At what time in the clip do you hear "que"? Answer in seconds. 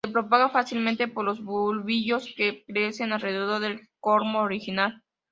2.35-2.65